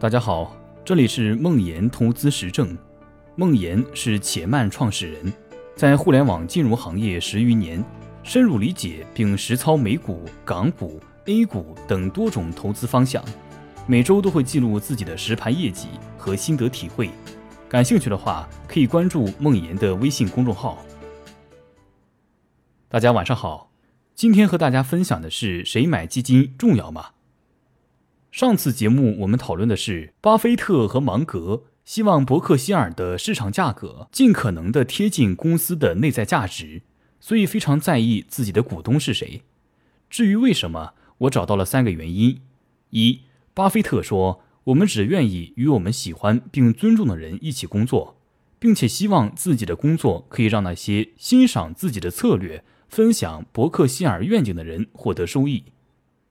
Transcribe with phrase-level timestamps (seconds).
[0.00, 2.74] 大家好，这里是梦岩投资实证。
[3.36, 5.30] 梦岩是且慢创始人，
[5.76, 7.84] 在互联网金融行业十余年，
[8.22, 13.22] 深入理解并实操美股、港股、A 股等多种投资方向。
[13.86, 17.10] 每周都会记录自己的实盘业绩和心得体会。
[17.68, 20.82] 感兴趣的话，可以关注梦岩的微信公众号。
[22.88, 23.70] 大家晚上好，
[24.14, 27.08] 今天和大家分享的是谁买基金重要吗？
[28.30, 36.82] 上次节目我们讨论的是巴菲特和芒格希望伯克希尔的市场价格尽可能的贴近公司的内在价值，
[37.18, 39.42] 所以非常在意自己的股东是谁。
[40.08, 42.40] 至于为什么，我找到了三个原因：
[42.90, 43.22] 一，
[43.52, 48.16] 巴菲特说，我们只愿意与我们喜欢并尊重的人一起工作，
[48.60, 55.64] 并且希望自己的工作可以让那些欣赏自己的策略、分享伯克希尔愿景的人获得收益。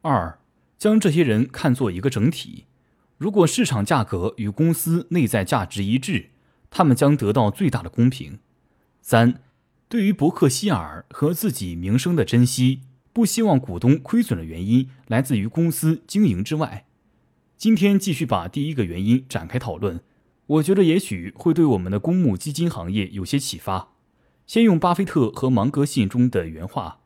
[0.02, 0.39] 二。
[0.80, 2.64] 将这些人看作一个整体，
[3.18, 6.30] 如果市场价格与公司内在价值一致，
[6.72, 8.40] 他们将得到最大的公平。
[9.02, 9.42] 三，
[9.90, 16.86] 对于伯克希尔和自己名声的珍惜，不希望股东亏损的原因来自于公司经营之外。
[17.58, 20.00] 今天继续把第一个原因展开讨论，
[20.48, 23.90] 我觉得也许会对我们的公募基金行业有些启发。
[24.48, 26.99] 先用巴菲特和芒格信中的原话。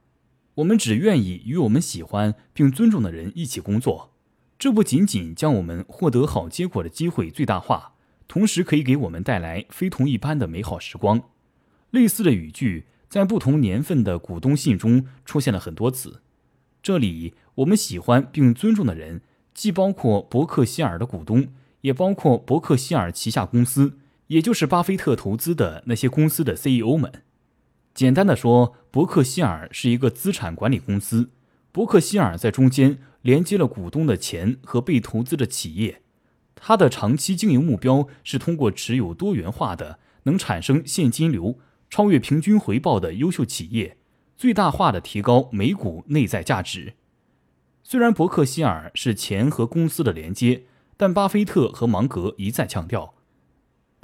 [0.56, 4.12] 我们只愿意与我们喜欢并尊重的人一起工作，
[4.59, 7.94] 这不仅仅将我们获得好结果的机会最大化，
[8.28, 11.24] 同时可以给我们带来非同一般的美好时光。
[11.90, 16.22] 类似的语句在不同年份的股东信中出现了很多次。
[16.84, 19.22] 这里我们喜欢并尊重的人，
[19.56, 21.48] 既包括伯克希尔的股东，
[21.81, 27.24] 也包括伯克希尔旗下公司，也就是巴菲特投资的那些公司的 CEO 们。
[27.94, 31.30] 简单的说，伯克希尔是一个资产管理公司，
[31.72, 36.02] 伯克希尔在中间连接了股东的钱和被投资的企业。
[36.55, 41.59] 它的长期经营目标是通过持有多元化的、能产生现金流、
[41.90, 43.97] 超越平均回报的优秀企业，
[44.35, 46.94] 最大化的提高每股内在价值。
[47.84, 50.63] 虽然伯克希尔是钱和公司的连接，
[50.97, 53.13] 但巴菲特和芒格一再强调。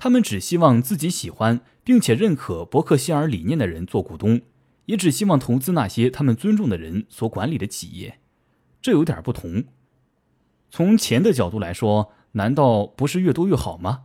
[0.02, 4.40] 他们只希望自己喜欢并且认可伯克希尔理念的人做股东，
[4.86, 8.20] 也只希望投资那些他们尊重的人所管理的企业。
[8.82, 9.66] 这有点不同。
[10.70, 14.04] 从钱的角度来说，难道不是越多越好吗？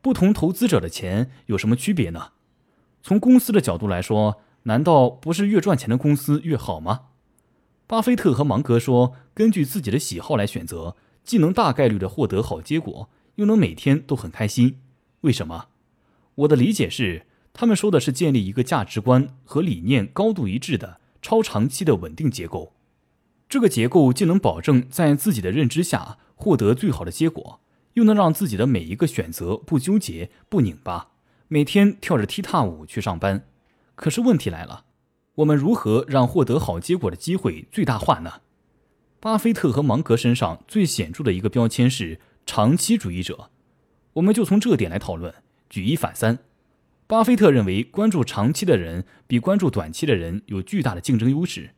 [0.00, 2.28] 不同投资者的钱有什么区别呢？
[3.02, 7.08] 从公司的角度来说，难道不是越赚钱的公司越好吗？
[7.86, 14.78] 巴菲特和芒格说，根据自己的喜好来选择，既能大概率的获得好结果，又能每天都很开心。
[15.24, 15.68] 为什么？
[16.34, 22.74] 我的理解是，他们说的是建立一个价值观和理念高度一致的超长期的稳定结构。
[23.48, 27.60] 这个结构既能保证在自己的认知下获得最好的结果，
[27.94, 31.12] 又能让自己的每一个选择不纠结、不拧巴，
[31.48, 33.46] 每天跳着踢踏舞去上班。
[33.94, 34.84] 可是问题来了，
[35.36, 38.42] 我们如何让获得好结果的机会最大化呢？
[39.20, 43.48] 巴菲特和芒格身上最显著的一个标签是长期主义者。
[44.14, 45.34] 我们就从这点来讨论，
[45.68, 46.38] 举一反三。
[47.06, 51.70] 巴菲特认为，关注长期的人比关注短期的人有巨大的竞争优势。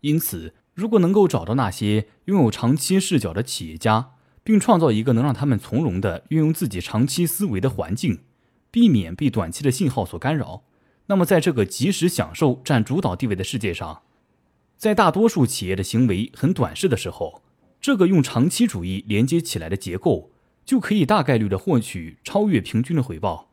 [0.00, 4.10] 因此，如果能够找到那些拥有长期视角的企业家，
[4.42, 8.18] 并创造一个能让他们从容的运用自己长期思维的环境，
[8.72, 10.64] 避免被短期的信号所干扰，
[11.06, 14.02] 那么在这个及时享受占主导地位的世界上，
[14.76, 17.42] 在大多数企业的行为很短视的时候，
[17.80, 20.32] 这个用长期主义连接起来的结构。
[20.64, 23.50] 就可以大概率的获取超越平均的回报。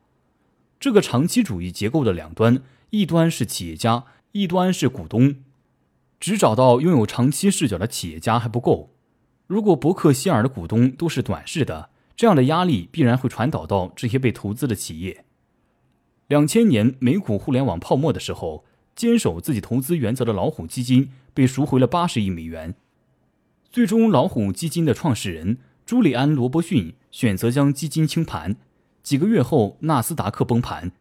[0.79, 5.35] 这个长期主义结构的两端，一端是企业家，一端是股东。
[6.19, 8.91] 只找到拥有长期视角的企业家还不够。
[9.47, 15.25] 如果伯克希尔的股东都是短视的，这样的压力必然会传导到这些被投资的企业。
[16.27, 18.63] 两千年美股互联网泡沫的时候，
[18.95, 22.75] 坚守自己投资原则的老虎基金被赎回了八十亿美元。
[23.71, 25.57] 最终，老虎基金的创始人。
[25.91, 28.55] 朱利安·罗伯逊选择将基金清盘，
[29.03, 30.93] 几个月后，纳斯达克崩盘。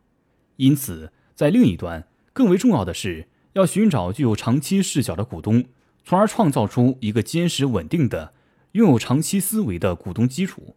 [0.56, 5.66] 因此，在另一端，更为重要的是要寻找具有长期视角的股东，
[6.04, 8.32] 从而创造出一个坚实稳定的、
[8.72, 10.74] 拥有长期思维的股东基础。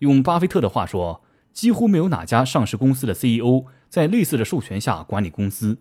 [0.00, 5.78] 用巴菲特的话说，几乎没有哪家上市公司的 CEO 在类似的授权下管理公司，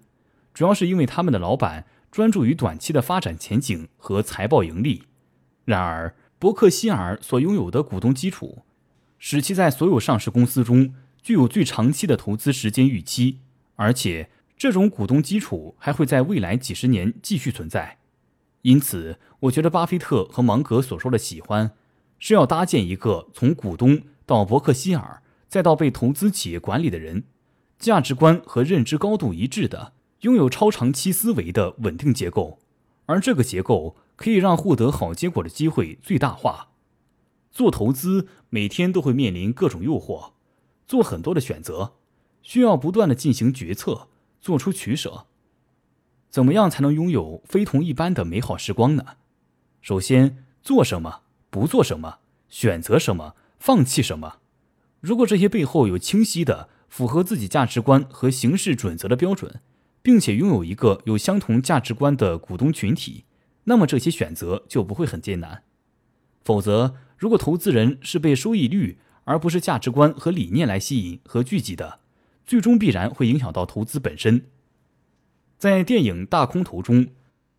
[0.54, 5.06] 主要是因为他们的老板专注于短期的发展前景和财报盈利。
[5.66, 8.64] 然而，伯克希尔所拥有的股东基础，
[9.18, 13.40] 使其在所有上市公司中具有最长期的投资时间预期，
[13.76, 17.98] 而且这种股东基础还会在未来几十年继续存在。
[18.62, 21.72] 因此，我觉得巴菲特和芒格所说的喜欢，
[22.20, 27.24] 是要搭建一个从股东到伯克希尔再到被投资企业管理的人，
[27.80, 32.60] 价值观和认知高度一致的、拥有超长期思维的稳定结构，
[33.06, 36.72] 而这个结构可以让获得好结果的机会最大化。
[37.50, 40.32] 做投资每天都会面临各种诱惑，
[40.86, 41.94] 做很多的选择，
[42.42, 44.10] 需要不断的进行决策，
[44.42, 45.26] 做出取舍。
[46.30, 49.06] 怎么样才能拥有非同一般的美好时光呢？
[49.82, 52.18] 首先，做什么，不做什么，
[52.50, 54.40] 选择什么，放弃什么。
[55.00, 59.62] 如果这些背后有清晰的、符合自己价值观和行事准则的标准，
[60.02, 63.24] 并且拥有一个有相同价值观的股东群体，
[63.68, 65.64] 那么这些选择就不会很艰难。
[66.44, 72.00] 否则，如果投资人是被收益率而不是价值观和理念来吸引和聚集的，
[72.46, 74.46] 最终必然会影响到投资本身。
[75.58, 77.08] 在电影《大空头》中，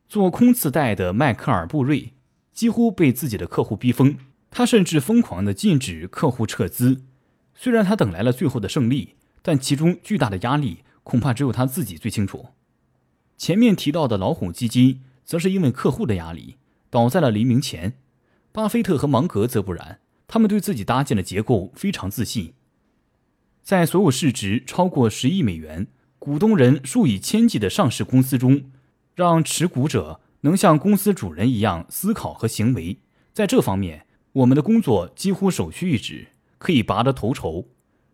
[0.09, 2.15] 做空次贷的迈克尔·布瑞
[2.53, 4.17] 几乎被自己的客户逼疯，
[4.51, 7.03] 他甚至疯狂地禁止客户撤资。
[7.55, 12.47] 虽然他等来了最后的胜利，但其中巨大的压力恐怕只有他自己最清楚。
[13.37, 16.57] 前面提到的老虎基金，则是因为客户的压力
[16.89, 17.99] 倒在了黎明前。
[18.51, 22.55] 巴菲特和芒格则不然，他们对自己搭建的结构非常自信。
[23.63, 25.87] 在所有市值超过十亿美元。
[26.21, 28.73] 股东人数以千计的上市公司中，
[29.15, 32.99] 让持股者能像公司主人一样思考和行为，
[33.33, 36.27] 在这方面，我们的工作几乎首屈一指，
[36.59, 37.69] 可以拔得头筹。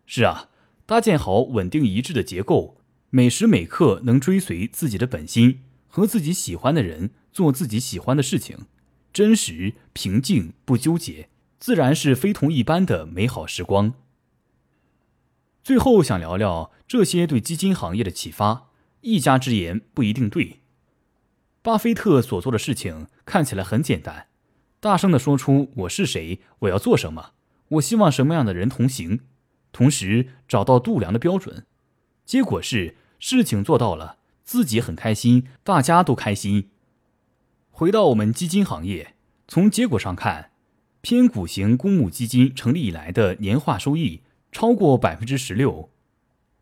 [0.05, 0.49] 是啊，
[0.85, 2.77] 搭建好稳定一致的结构，
[3.09, 5.61] 每时每刻能追随自己的本心，
[5.95, 8.65] 和自己喜欢的人做自己喜欢的事情，
[9.13, 13.93] 真实、平静、不纠结，自然是非同一般的美好时光。
[15.63, 18.71] 最后想聊聊这些对基金行业的启发。
[18.99, 20.59] 一家之言不一定对。
[21.61, 24.27] 巴菲特所做的事情看起来很简单，
[24.81, 27.31] 大声的说出我是谁，我要做什么，
[27.69, 29.21] 我希望什么样的人同行，
[29.71, 31.65] 同时找到度量的标准。
[32.25, 36.69] 结果是事情做到了，自己很开心，大家都开心。
[37.71, 39.15] 回到我们基金行业，
[39.47, 40.51] 从结果上看，
[41.01, 44.21] 偏股型公募基金成立以来的年化收益。
[44.51, 45.91] 超过百分之十六，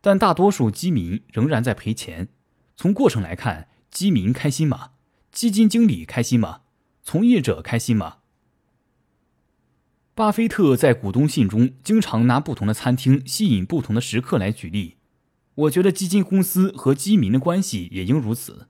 [0.02, 2.30] 但大多数基民仍然在赔钱。
[2.76, 4.94] 从过程来看，基民开心吗？
[5.32, 6.62] 基金经理开心吗？
[7.04, 8.18] 从业者开心吗？
[10.16, 14.98] 巴菲特在股东信中经常拿不同的餐厅吸引不同的食客来举例。
[15.56, 18.68] 我觉得基金公司和基民的关系也应如此。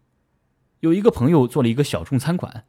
[0.81, 2.65] 有一个朋友做了一个小众餐馆，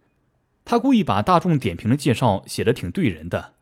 [0.64, 3.55] 他故意把大众点评的介绍写得挺对人的，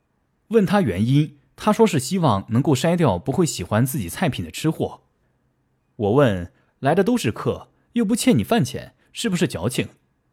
[0.49, 1.39] 问他原因。
[1.55, 5.03] 他说是希望能够筛掉不会喜欢自己菜品的吃货。
[5.97, 6.51] 我问
[6.81, 9.91] 来的都是客，又不欠你饭钱，是不是矫情？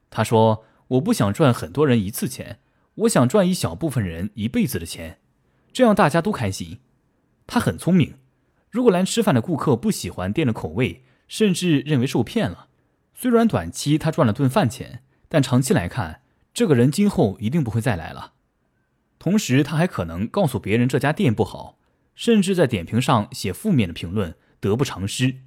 [0.10, 2.60] 他说我不想赚很多人一次钱，
[2.96, 5.20] 我想赚一小部分人一辈子的钱，
[5.72, 6.80] 这样大家都开心。
[7.46, 8.16] 他很聪明。
[8.70, 12.68] 如果来吃饭的顾客不喜欢店的口味，甚至认为受骗了，
[13.14, 16.22] 虽然短期他赚了顿饭钱，但长期来看，
[16.54, 18.34] 这个人今后一定不会再来了。
[19.18, 21.78] 同时，他还可能告诉别人这家店不好，
[22.16, 25.38] 甚至在点评上写负面的评论，得不偿失。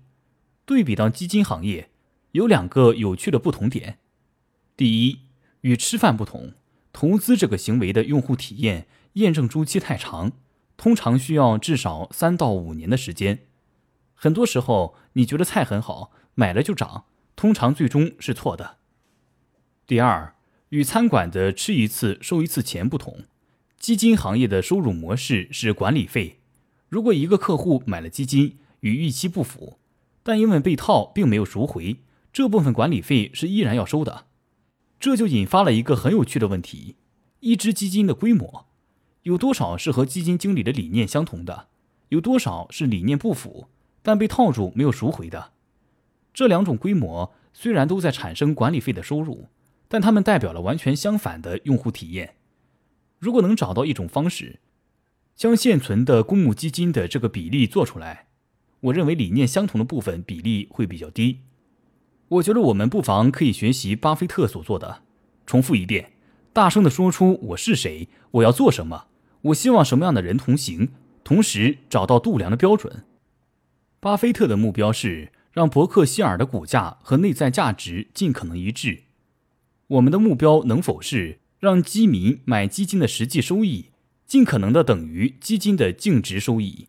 [0.64, 1.90] 对比到基金行业，
[2.32, 3.98] 有两个有趣的不同点：
[4.76, 5.20] 第一，
[5.62, 6.52] 与吃饭不同，
[6.92, 10.32] 投资这个行为的用户体验验证周期太长，
[10.82, 13.46] 通常需要至少三到五年的时间。
[14.14, 17.04] 很多时候，你觉得菜很好，买了就涨，
[17.36, 18.78] 通常最终是错的。
[19.86, 20.34] 第二，
[20.70, 23.26] 与餐馆的吃一次收一次钱不同。
[23.78, 26.40] 基金行业的收入模式是管理费。
[26.88, 29.78] 如果一个客户买了基金与预期不符，
[30.24, 31.98] 但因为被套并没有赎回，
[32.32, 34.26] 这部分管理费是依然要收的。
[34.98, 36.96] 这就引发了一个很有趣的问题：
[37.38, 38.66] 一只基金的规模
[39.22, 41.68] 有多少是和基金经理的理念相同的？
[42.08, 43.68] 有多少是理念不符
[44.02, 45.52] 但被套住没有赎回的？
[46.34, 49.46] 这两种规模虽然都在产生管理费的收入，
[49.86, 52.34] 但它们代表了完全相反的用户体验。
[53.18, 54.58] 如果能找到一种方式，
[55.36, 58.26] 将现存的公募基金的这个比例做出来，
[58.80, 61.38] 我认为理念相同的部分比例会比较低。
[62.28, 65.02] 我觉得我们不妨可以学习巴菲特所做的，
[65.46, 66.12] 重复一遍，
[66.52, 69.06] 大声的说出我是谁，我要做什么，
[69.42, 70.90] 我希望什么样的人同行，
[71.24, 73.04] 同时找到度量的标准。
[74.00, 79.02] 巴菲特的目标是让伯克希尔的股价和内在价值尽可能一致。
[79.88, 81.38] 我们的目标能否是？
[81.58, 83.90] 让基民买基金的实际收益
[84.26, 86.88] 尽可能的等于基金的净值收益。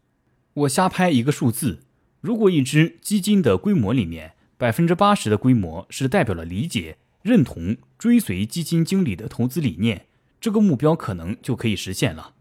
[0.53, 1.83] 我瞎拍一个数字：
[2.21, 10.07] 如果一只基金的规模里面百分之八十的规模是代表了理解、认同、追随基金经理的投资理念，
[10.41, 12.32] 这个目标可能就可以实现了。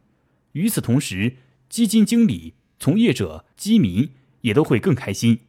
[0.53, 1.37] 与此同时，
[1.69, 4.11] 基金经理、从业者、基民
[4.43, 5.41] 也都会更开心。